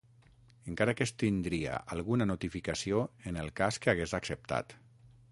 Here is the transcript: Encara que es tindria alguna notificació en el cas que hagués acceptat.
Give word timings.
Encara 0.69 0.93
que 0.99 1.05
es 1.09 1.11
tindria 1.23 1.75
alguna 1.95 2.25
notificació 2.29 3.01
en 3.33 3.37
el 3.43 3.51
cas 3.61 3.77
que 3.83 3.93
hagués 3.93 4.15
acceptat. 4.21 4.75